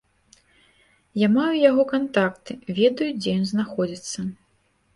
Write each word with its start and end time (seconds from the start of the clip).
Я 1.25 1.29
маю 1.33 1.55
яго 1.69 1.83
кантакты, 1.93 2.57
ведаю, 2.81 3.09
дзе 3.21 3.37
ён 3.39 3.45
знаходзіцца. 3.53 4.19